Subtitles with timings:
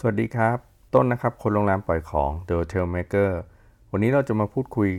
[0.00, 0.58] สวัสดีครับ
[0.94, 3.30] ต้นนะครับ คนโรงแรมปล่อยของ The Hotel Maker
[3.92, 4.90] วันนี้เราจะมาพูดคุย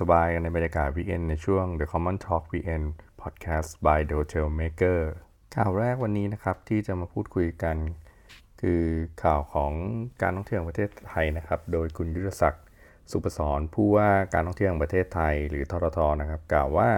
[0.00, 2.86] สบายๆกันในบรรยากาศ Weekend ในช่วง The Common Talk Weekend
[3.22, 4.98] Podcast by The Hotel Maker
[5.56, 7.76] ข่าวแรกวันนี้นะครับที่จะมาพูดคุยกัน
[8.60, 8.82] คือ
[9.24, 9.72] ข่าวของ
[10.22, 12.64] การท่องเที่ยวประเทศไทยนะครับ โดยคุณยุทธศักดิ์
[13.10, 16.90] สุปศรผู้ว่าการท่องเที่ยวประเทศไทย หรือทททนะครับกล่าวว่า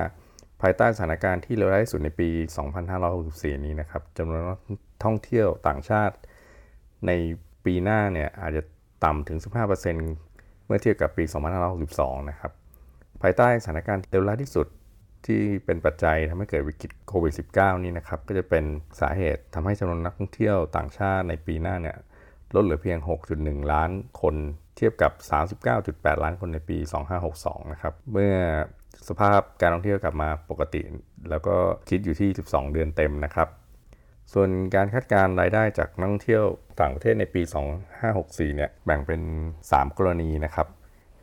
[0.60, 2.28] ภายใต้สถานการณ์ที่เลวร้ายสุดในปี
[2.96, 4.60] 2564 นี้นะครับจำนวนนัก
[5.04, 6.16] ท่องเที่ยวต่างชาติ
[7.08, 7.12] ใน
[7.64, 8.62] ปีหน้าเนี่ยอาจจะ
[9.04, 11.24] ต่ำถึง 15%เมื่อเทียบกับปี
[11.76, 12.52] 2562 นะครับ
[13.22, 14.66] ภายใต้สถานการณ์เลวร้ายที่สุด
[15.26, 18.64] ที่เป็นปัจจัยทำให้เกิดวิกฤตโควิด -19 นี่นะครับ ก็จะเป็น
[19.00, 21.96] สาเหตุทำให้จำนวนนักท่องเที่ยวต่างชาติในปีหน้าเนี่ย
[22.54, 22.98] ลดเหลือเพียง
[23.34, 24.34] 6.1 ล้านคน
[24.76, 25.12] เทียบกับ
[25.68, 26.78] 39.8 ล้านคนในปี
[27.24, 28.34] 2562 นะครับ เมื่อ
[29.08, 30.80] สภาพการท่องเที่ยวกลับมาปกติ
[31.30, 31.54] แล้วก็
[31.88, 33.48] คิดอยู่ที่ 12 เดือนเต็มนะครับ
[34.32, 36.44] ส่วนการคาดการรายได้จากนักท่องเที่ยว
[36.80, 37.42] ต่างประเทศในปี
[37.98, 39.20] 2564 เนี่ยแบ่งเป็น
[39.62, 40.66] 3 กรณีนะครับ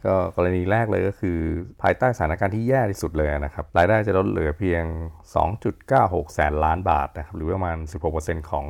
[0.05, 1.37] ก็กรณีแรกเลยก็คือ
[1.81, 4.83] ภายใต้สถานการณ์ที่แย่ที่สุดเลยนะครับ รายได้จะลดเหลือเพียง
[5.59, 7.77] 2.96 แสนล้านบาทนะครับ หรือประมาณ
[8.13, 8.65] 16%ของ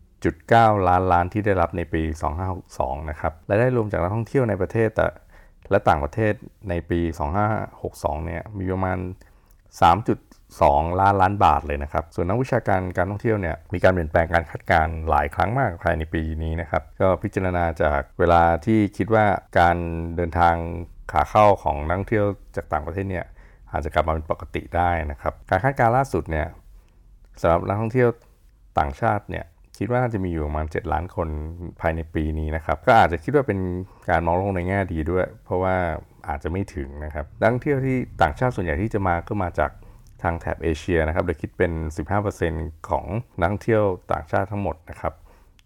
[0.00, 2.02] 1.9 ล้านล้านที่ได้รับในปี
[2.56, 5.06] 2562 นะครับ รายได้รวมจากนักท่องเที่ยวในประเทศแต่
[5.70, 6.34] และต่างประเทศ
[6.68, 7.00] ในปี
[7.62, 8.98] 2562 เนี่ยมีประมาณ
[10.54, 19.24] 2 ล้านล้านบาทเลยนะครับ ส่วนนักวิชาการการท่องเที่ยวเนี่ยมีการเปลี่ยนแปลงการคาดการณ์หลายครั้งมากภายในปีนี้นะครับ ก็พิจารณาจากเวลาที่คิดว่า
[19.58, 19.76] การ
[20.16, 20.54] เดินทาง
[21.12, 23.26] ขาเข้าของนักท่องเที่ยวจากต่างประเทศเนี่ย
[23.72, 26.46] อาจจะกลับมาเป็นปกติได้นะครับ การคาดการณ์ล่าสุดเนี่ย
[27.40, 28.08] สำหรับนักท่องเที่ยว
[28.78, 29.44] ต่างชาติเนี่ย
[29.78, 31.28] คิดว่าน่าจะมีอยู่ประมาณ 7 ล้านคน
[31.80, 33.58] ภายในปีนี้นะครับ ก็อาจจะคิดว่าเป็น
[34.10, 35.74] การมองโลกในแง่ดีด้วย เพราะว่า
[36.28, 39.70] อาจจะไม่ถึงนะครับนักท่องเที่ยวที่ต่างชาติส่วนใหญ่ที่จะมาก็มาจาก
[40.22, 41.72] ทางแถบเอเชียนะครับโดยคิดเป็น
[42.30, 43.04] 15%ของ
[43.40, 45.14] นักท่องเที่ยวต่างชาติทั้งหมดนะครับ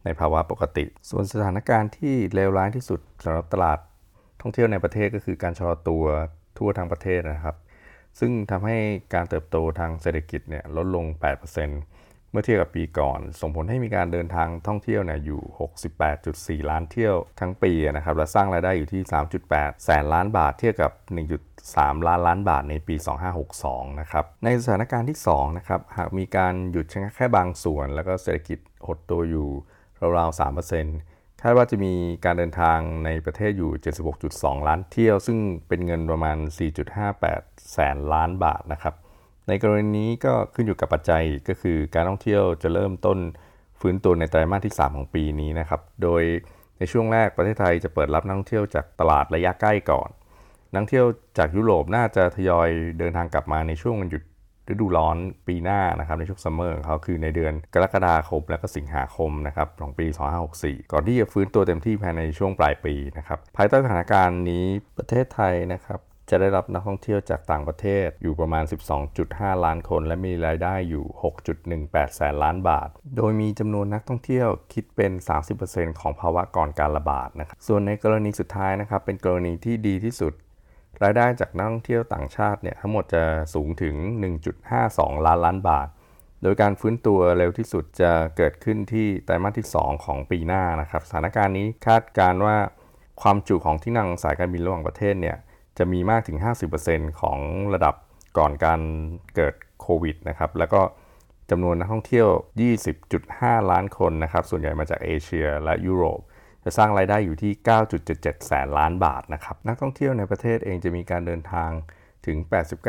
[0.05, 3.79] ในภาวะปกติ ส่วนสถานการณ์ที่เลวร้ายที่สุดสำหรับตลาด
[4.41, 6.05] ท่องเที่ยวในประเทศก็คือการชะลอตัว
[6.58, 7.57] ทั่วทั้งประเทศนะครับ
[8.19, 8.77] ซึ่งทำให้
[9.14, 11.05] การเติบโตทางเศรษฐกิจเนี่ยลดลง
[11.55, 11.99] 8%
[12.30, 15.42] เมื่อเทียบกับปีก่อน ส่งผลให้มีการเดินทางท่องเที่ยวเนี่ยอยู่
[16.61, 19.02] 68.4 ล้านเที่ยวทั้งปีนะครับและสร้างรายได้อยู่ที่
[19.42, 20.92] 3.8 แสนล้านบาทเทียบกับ
[21.48, 22.96] 1.3 ล้านล้านบาทในปี
[23.48, 29.48] 2562 นะครับ ในสถานการณ์ที่ 2 นะครับ หากมีการหยุดชะงักแค่บางส่วน แล้วก็เศรษฐกิจหดตัวอยู่
[30.18, 30.41] ราวๆ
[30.86, 31.92] 3%คาดว่าจะมี
[32.24, 33.70] การเดินทางในประเทศอยู่
[34.20, 36.36] 76.2 ล้านเที่ยว ซึ่งเป็นเงินประมาณ
[37.05, 38.95] 4.58 แสนล้านบาทนะครับ
[39.48, 43.18] ในกรณีนี้ก็ขึ้นอยู่กับปัจจัยก็คือการท่องเที่ยวจะเริ่มต้น
[43.80, 46.23] ฟื้นตัวในไตรมาสที่ 3 ของปีนี้นะครับ โดย
[46.78, 50.08] ในช่วงแรกประเทศไทยจะเปิดรับนักท่องเที่ยวจากตลาดระยะใกล้ก่อน
[50.73, 51.06] นักท่องเที่ยว
[51.39, 52.68] จากยุโรปน่าจะทยอย
[52.98, 54.23] เดินทางกลับมาในช่วงวันหยุด
[54.73, 60.06] ฤดูร้อนปีหน้านะครับในช่วงซัมเมอร์ของเขาคือในเดือนกรกฎาคมและก็สิงหาคมนะครับของปี
[60.48, 64.64] 2564 ก่อนที่จะฟื้นตัวเต็มที่ภายในช่วงปลายปีนะครับภายใต้สถานการณ์นี้
[64.98, 66.00] ประเทศไทยนะครับ
[66.30, 68.64] จะได้รับนักท่องเที่ยวจากต่างประเทศอยู่ประมาณ
[69.14, 71.05] 12.5 ล้านคน และมีรายได้อยู่
[71.61, 75.13] 6.18 แสนล้านบาท โดยมีจำนวนนักท่องเที่ยวคิดเป็น
[75.57, 80.33] 30%ของภาวะก่อนการระบาดนะครับ ส่วนในกรณีสุดท้ายนะครับเป็นกรณีที่ดีที่สุด
[81.02, 83.23] รายได้จากนักท่องเที่ยวต่างชาติเนี่ยทั้งหมดจะ
[83.55, 83.95] สูงถึง
[84.61, 85.89] 1.52 ล้านล้านบาท
[86.42, 92.57] โดยการฟื้นตัวเร็วที่สุดจะเกิดขึ้นที่ไตรมาสที่ 2 ของปีหน้านะครับ สถานการณ์นี้คาดการว่า
[93.23, 95.36] ความจุของที่นั่งสายการบินระหว่างประเทศเนี่ย
[95.80, 96.39] จะมีมากถึง
[96.79, 97.39] 50%ของ
[97.74, 97.95] ระดับ
[98.39, 98.80] ก่อนการ
[99.36, 100.80] เกิดโควิดนะครับแล้วก็
[101.51, 102.29] จำนวนนักท่องเที่ยว
[103.01, 106.20] 20.5 ล้านคนนะครับ ส่วนใหญ่มาจากเอเชียและยุโรป
[106.64, 107.52] จะสร้างรายได้อยู่ที่
[108.01, 111.70] 9.77 แสนล้านบาทนะครับ นักท่องเที่ยวในประเทศเองจะมีการเดินทาง
[112.27, 112.36] ถึง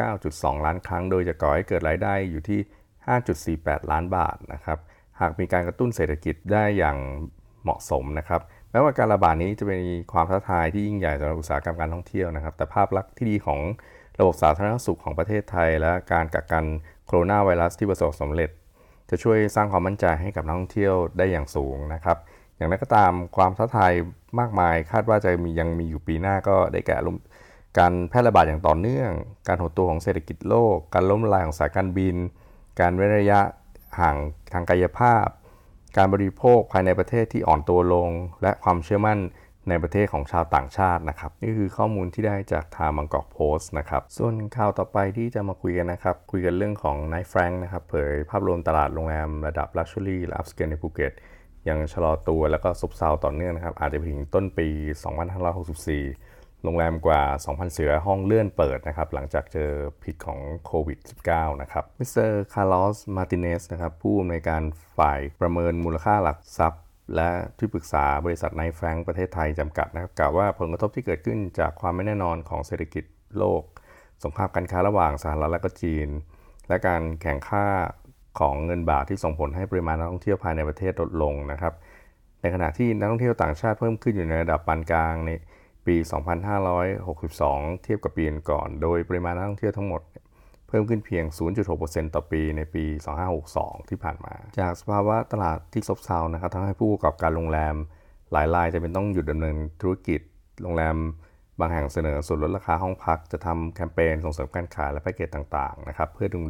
[0.08, 4.79] 89.2 ล้านครั้ง โดยจะก่อให้เกิดรายได้อยู่ที่ 5.48 ล้านบาทนะครับ
[5.22, 6.97] หากมีการกระตุ้นเศรษฐกิจได้อย่าง
[7.63, 8.41] เหมาะสมนะครับ
[8.72, 9.80] แม้ว่าการระบาดนี้จะเป็น
[10.14, 13.59] ความท้าทายที่ยิ่งใหญ่สำหรับอุตสาหกรรมการท่องเที่ยวนะครับ แต่ภาพลักษณ์ที่ดีของ
[14.20, 16.66] ระบบสาธารณสุขของประเทศไทย และการกักกัน
[17.06, 18.50] โคโรนาไวรัสที่ประสบสำเร็จ
[19.09, 22.18] จะช่วยสร้างความมั่นใจให้กับนักท่องเที่ยวได้อย่างสูงนะครับ
[22.58, 23.94] อย่างไรก็ตามความท้าทาย
[24.40, 26.97] มากมายคาดว่าจะมียังมีอยู่ปีหน้าก็ได้แก่
[27.78, 29.12] การแพร่ระบาดอย่างต่อเนื่อง
[29.47, 32.16] การหดตัวของเศรษฐกิจโลก การล้มละลายของสายการบิน
[32.79, 33.40] การเว้นระยะ
[34.00, 34.17] ห่าง
[34.53, 35.28] ทางกายภาพ
[35.97, 38.09] การบริโภคภายในประเทศที่อ่อนตัวลง
[38.41, 39.20] และความเชื่อมั่น
[39.70, 51.14] ในประเทศของชาวต่างชาตินะครับ นี่คือข้อมูลที่ได้จากทางบางกอกโพสต์นะครับ ส่วนข่าวต่อไปที่จะมาคุยกันนะครับ คุยกันเรื่องของไนท์แฟรงค์นะครับเผยภาพรวมตลาดโรงแรมระดับ luxury และ upscale ในภูเก็ต
[51.70, 54.67] ยังชะลอตัวแล้วก็ซบเซาต่อเนื่องนะครับ อาจจะถึงต้นปี
[55.35, 56.30] 2564
[56.63, 59.72] โรงแรมกว่า 2,000 เศษห้องเลื่อนเปิดนะครับ หลังจากเจอ
[60.03, 60.99] พิษของโควิด
[61.29, 64.61] -19 นะครับ มิสเตอร์คาร์ลอส มาติเนส นะครับ ผู้อำนวยการ
[64.97, 66.84] ฝ่ายประเมินมูลค่าหลักทรัพย์
[67.16, 73.03] และที่ปรึกษาบริษัทไนท์แฟรงค์ประเทศไทยจำกัดนะครับกล่าวว่าผลกระทบที่เกิดขึ้นจากความไม่แน่นอนของเศรษฐกิจ
[73.37, 73.61] โลก
[74.23, 76.09] สงครามการค้าระหว่างสหรัฐและก็จีน
[76.67, 77.66] และการแข็งค่า
[78.40, 81.73] ของเงินบาทที่ส่งผลให้ปริมาณนักท่องเที่ยวภายในประเทศลดลงนะครับ
[82.41, 85.31] ในขณะที่นักท่องเที่ยวต่างชาติเพิ่มขึ้นอยู่ในระดับปานกลางใน
[85.87, 85.95] ปี
[87.09, 90.01] 2562 เทียบกับปีก่อน โดยปริมาณนักท่องเที่ยวทั้งหมด
[90.67, 91.25] เพิ่มขึ้นเพียง
[91.69, 92.85] 0.6%ต่อปีในปี
[93.37, 97.75] 2562 ที่ผ่านมา จากสภาวะตลาดที่ซบเซานะครับทำให้ผู้ประกอบการโรงแรม
[98.31, 100.22] หลายรายจะเป็นต้องหยุดดำเนินธุรกิจ
[100.61, 100.95] โรงแรม
[101.59, 106.43] บางแห่งเสนอส่วนลดราคาห้องพัก จะทำแคมเปญส่งเสริมการขายและแพ็กเกจต่างๆนะครับเพื่อดึง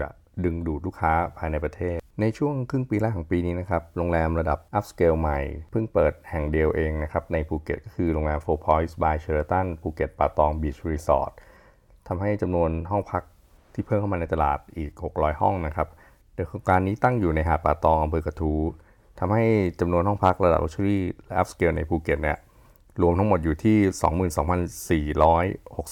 [0.45, 5.39] ดึงดูดลูกค้าภายในประเทศ ในช่วงครึ่งปีแรกของปีนี้นะครับ โรงแรมระดับ upscale ใหม่
[5.71, 11.31] เพิ่งเปิดแห่งเดียวเองนะครับ ในภูเก็ตก็คือโรงแรม Four Points by Sheraton ภูเก็ตป่าตอง Beach Resort
[12.07, 13.23] ทำให้จำนวนห้องพัก
[13.73, 15.87] ที่เพิ่มเข้ามาในตลาดอีก 600 ห้องนะครับ
[16.35, 18.61] โดยโครงการนี้ตั้งอยู่ในหาดป่าตองอำเภอกระทู้
[19.19, 19.43] ทำให้
[19.79, 22.37] จำนวนห้องพักระดับ luxury และ upscale ในภูเก็ตเนี่ย
[23.01, 23.77] รวมทั้งหมดอยู่ที่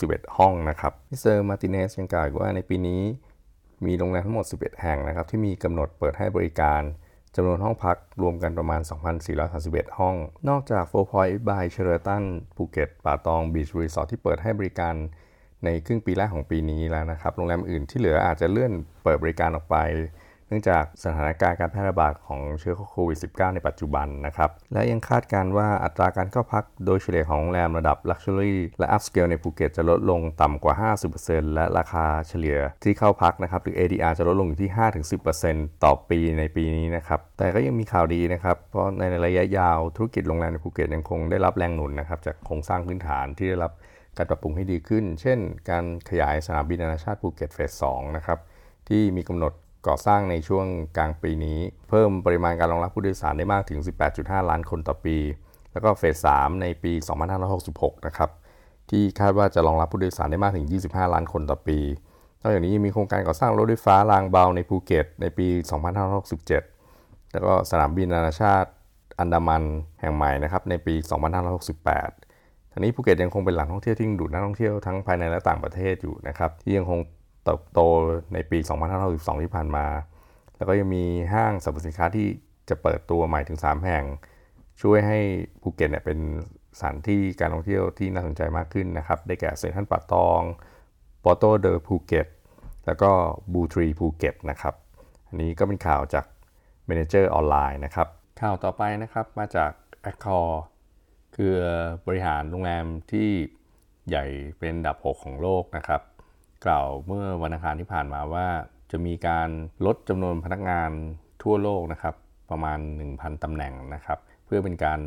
[0.06, 3.02] 22,461 ห้องนะครับมิสเตอร์มาติเนสยังกล่าวว่าในปีนี้
[3.86, 6.82] มีโรงแรมทั้งหมด 11 แห่งนะครับ ที่มีกำหนดเปิดให้บริการ
[7.36, 8.82] จำนวนห้องพักรวมกันประมาณ
[9.40, 10.16] 2,431 ห้อง
[10.50, 12.24] นอกจาก Four Point by Sheraton
[12.56, 14.96] ภูเก็ต ป่าตอง Beach Resort ที่เปิดให้บริการ
[15.66, 18.74] ในครึ่งปีแรกของปีนี้แล้วนะครับ โรงแรมอื่นที่เหลืออาจจะเลื่อน
[19.04, 19.78] เปิดบริการออกไป
[20.50, 34.72] เนื่องจากสถานการณ์การแพร่ระบาดของเชื้อโควิด -19 ในปัจจุบันนะครับ และยังคาดการว่าอัตราการเข้าพักโดยเฉลี่ยของโรงแรมระดับ Luxury และ Upscale ในภูเก็ตจะลดลงต่ำกว่า 50%และราคาเฉลี่ยที่เข้าพักนะครับหรือ ADR จะลดลงอยู่ที่
[35.28, 43.72] 5-10%ต่อปีในปีนี้นะครับแต่ก็ยังมีข่าวดีนะครับเพราะในระยะยาวธุรกิจโรงแรมในภูเก็ตยังคงได้รับแรงหนุนนะครับจากโครงสร้างพื้นฐานที่ได้รับ
[44.18, 48.40] การปรับปรุงให้ดีขึ้น เช่น การขยายสนามบินนานาชาติภูเก็ตเฟส2นะครับ
[48.90, 49.54] ที่มีกำหนด
[49.88, 50.66] ก่อสร้างในช่วง
[50.98, 51.60] กลางปีนี้
[51.90, 53.80] เพิ่มปริมาณการรองรับผู้โดยสารได้มากถึง
[54.16, 55.18] 18.5 ล้านคนต่อปี
[55.72, 56.92] แล้วก็เฟส 3 ในปี
[57.50, 58.30] 2566 นะครับ
[58.90, 61.80] ที่คาดว่าจะรองรับผู้โดยสารได้มากถึง 25 ล้านคนต่อปี
[62.42, 65.48] นอกจากนี้มีโครงการก่อสร้างรถไฟฟ้ารางเบาในภูเก็ต ในปี
[66.00, 68.70] 2567 แล้วก็สนามบินนานาชาติ
[69.20, 69.64] อันดามัน
[70.00, 70.96] แห่งใหม่นะครับในปี
[71.64, 77.00] 2568ทั้งนี้ภูเก็ตยังคงเป็นแหล่งท่องเที่ยวที่ดึงดูดนักท่องเที่ยวทั้งภายในและต่างประเทศอยู่นะครับที่ยังคง
[77.44, 77.80] เติบโต
[78.34, 78.60] ในปี
[79.02, 79.86] 2562 ที่ผ่านมา
[80.58, 82.28] แล้วก็ยังมีห้างสรรพสินค้าที่
[82.70, 84.04] จะเปิดตัวใหม่ถึง 3 แห่ง
[84.82, 85.20] ช่วยให้
[85.62, 86.20] ภูเก็ตเนี่ยเป็น
[86.78, 90.42] สถานที่การท่องเที่ยวที่น่าสนใจมากขึ้นนะครับ ได้แก่เซ็นทรัลป่าตอง
[91.24, 92.28] ปอร์โตเดอภูเก็ต
[92.86, 93.12] แล้วก็
[93.54, 94.76] บลูทรีภูเก็ตนะครับ
[95.28, 96.26] อันนี้ก็เป็นข่าวจาก
[96.90, 98.08] Manager ออนไลน์นะครับ
[98.42, 99.72] ข่าวต่อไปนะครับมาจาก
[100.10, 100.48] Accor
[101.36, 101.54] คือ
[102.06, 103.30] บริหารโรงแรมที่
[104.10, 104.26] ใหญ่
[104.60, 106.02] เป็นอันดับ 6 ของโลกนะครับ
[106.66, 108.48] กล่าวเมื่อวันอังคารที่ผ่านมาว่า
[108.92, 109.50] จะมีการ
[109.86, 110.92] ลดจำนวนพนักงาน
[111.44, 112.16] ทั่วโลกนะครับ
[112.52, 112.80] ประมาณ
[113.12, 115.00] 1,000ตำแหน่งนะครับ เพื่อเป็นการ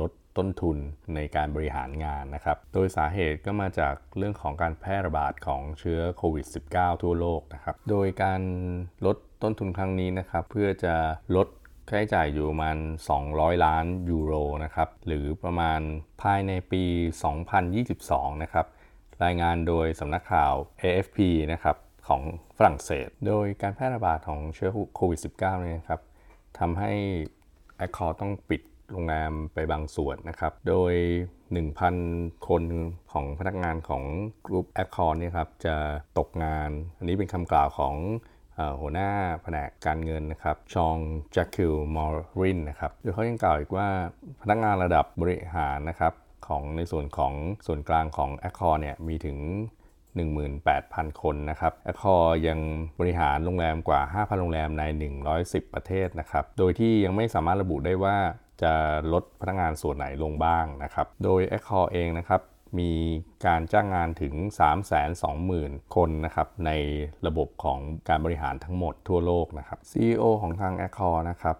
[0.00, 0.76] ลดต้นทุน
[1.14, 8.42] ในการบริหารงานนะครับ โดยสาเหตุก็มาจากเรื่องของการแพร่ระบาดของเชื้อโควิด -19 ทั่วโลกนะครับ โดยการ
[9.06, 10.94] ลดต้นทุนครั้งนี้นะครับ เพื่อจะ
[11.36, 11.48] ลด
[11.88, 12.76] ค่าใช้จ่ายอยู่ประมาณ
[13.20, 14.34] 200 ล้านยูโร
[14.64, 15.80] นะครับ หรือประมาณ
[16.22, 16.84] ภายในปี
[17.62, 18.66] 2022 นะครับ
[19.24, 21.18] รายงานโดยสำนักข่าว AFP
[21.52, 21.76] นะครับ
[22.08, 22.22] ของ
[22.56, 26.00] ฝรั่งเศส โดยการแพร่ระบาดของเชื้อโควิด -19 เนี่ยนะครับ
[26.58, 26.92] ทำให้
[27.80, 30.94] Accor ต้องปิดโรงแรมไปบางส่วนนะครับ โดย
[31.70, 32.64] 1,000 คน
[33.12, 34.04] ของพนักงานของ
[34.46, 35.76] กลุ่ม Accor เนี่ยครับจะ
[36.18, 37.94] ตกงาน อันนี้เป็นคำกล่าวของ
[38.80, 39.10] หัวหน้า
[39.42, 40.96] แผนกการเงินนะครับ ชอง
[41.32, 42.06] แจ็คคิลมอ
[42.40, 43.88] รินนะครับโดยเขายังกล่าวอีกว่า
[44.42, 46.12] พนักงานระดับบริหารนะครับ
[46.50, 47.32] ของในส่วนของ
[47.66, 49.38] ส่วนกลางของ Accor เนี่ยมีถึง
[50.28, 52.58] 18,000 คนนะครับแอคคอร์ยัง
[53.00, 54.82] บริหารโรงแรมกว่า 5,000 โรงแรมใน
[55.28, 58.16] 110 ประเทศนะครับ โดยที่ยังไม่สามารถระบุได้ว่า
[58.62, 58.72] จะ
[59.12, 62.40] ลดพนักงานส่วนไหนลงบ้างนะครับ โดย a c c o r เองนะครับ
[62.78, 62.92] มี
[63.46, 64.34] การจ้างงานถึง
[65.14, 66.70] 320,000 คนนะครับใน
[67.26, 67.78] ระบบของ
[68.08, 71.56] การบริหารทั้งหมดทั่วโลกนะครับ CEO ของทาง a c c o r นะครับ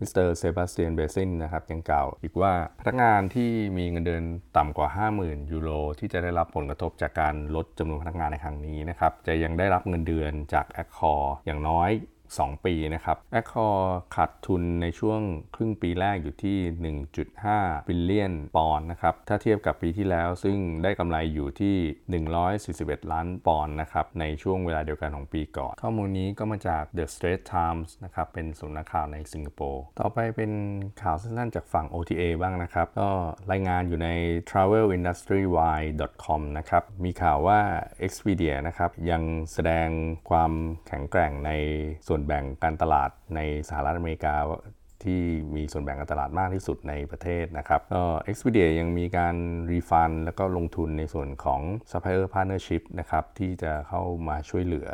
[0.00, 4.24] มิสเตอร์เซบาสเตียนเบซินนะครับยังกล่าวอีกว่าพนักงานที่มีเงินเดือน
[4.56, 4.88] ต่ำกว่า
[5.20, 11.90] 50,000 ยูโรที่จะได้รับผลกระทบจากการลดจำนวนพนักงานในครั้งนี้นะครับจะยังได้รับเงินเดือนจากแอคคอร์อย่างน้อย
[12.38, 15.20] 2 ปีนะครับแอคคอร์ขาดทุนในช่วง
[15.54, 16.58] ครึ่งปีแรกอยู่ที่
[17.22, 21.76] 1.5 billion ปอนด์นะครับ ถ้าเทียบกับปีที่แล้วซึ่งได้กำไรอยู่ที่
[22.40, 30.52] 141 ล้านปอนด์นะครับ ในช่วงเวลาเดียวกันของปีก่อน ข้อมูลนี้ก็มาจาก The Straits Times นะครับ เป็นสำนักข่าวในสิงคโปร์ ต่อไปเป็น
[31.02, 33.08] ข่าวสั้นๆจากฝั่ง OTA บ้างนะครับ ก็
[33.50, 34.08] รายงานอยู่ใน
[34.50, 37.60] travelindustry.com นะครับ มีข่าวว่า
[38.06, 39.22] Expedia นะครับยัง
[39.52, 39.88] แสดง
[40.30, 40.52] ความ
[40.86, 41.52] แข็งแกร่งใน
[42.06, 44.34] ส่วนแบ่งการตลาดในสหรัฐอเมริกา
[45.04, 45.22] ที่
[45.56, 49.36] มีส่วนแบ่งการตลาดมากที่สุดในประเทศนะครับก็ Expedia ยังมีการ
[49.70, 51.60] รีฟันแล้วก็ลงทุนในส่วนของ
[51.90, 54.88] Supplier Partnership นะครับที่จะเข้ามาช่วยเหลือ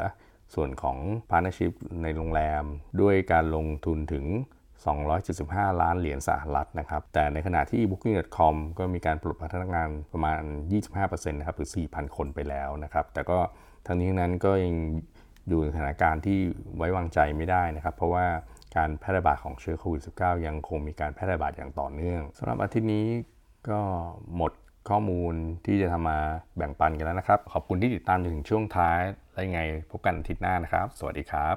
[0.55, 0.99] ส่วนของ
[1.31, 2.65] Partnership ในโรงแรม
[3.01, 4.25] ด้วยการลงทุนถึง
[5.05, 10.43] 275 ล้านเหรียญสหรัฐนะครับ แต่ในขณะที่ Booking.com ก็มีการปลดพนักงานประมาณ
[10.89, 13.39] 25%นะครับหรือ 4,000 คนไปแล้วนะครับ แต่ก็
[13.87, 14.75] ทั้งนี้ทั้งนั้นก็ยัง
[15.49, 16.39] อยู่ในสถานการณ์ที่
[16.77, 18.27] ไว้วางใจไม่ได้นะครับ เพราะว่า
[18.77, 23.07] การแพร่ระบาดของเชื้อโควิด -19 ยังคงมีการแพร่ระบาดอย่างต่อเนื่องสำหรับอาทิตย์นี้
[23.71, 23.81] ก็
[24.37, 24.53] หมด
[24.89, 25.35] ข้อมูล
[25.67, 26.19] ที่จะทำมา
[26.57, 29.01] แบ่งปันกันแล้วนะครับ ขอบคุณที่ติดตามจนถึงช่วงท้าย
[29.33, 29.61] และไง
[29.91, 31.57] พบกันอาทิตย์หน้านะครับ สวัสดีครับ